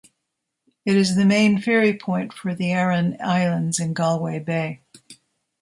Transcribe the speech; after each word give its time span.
It 0.83 0.95
is 0.95 1.15
the 1.15 1.25
main 1.25 1.61
ferry 1.61 1.95
port 1.95 2.33
for 2.33 2.55
the 2.55 2.71
Aran 2.71 3.17
Islands 3.23 3.79
in 3.79 3.93
Galway 3.93 4.39
Bay. 4.39 4.81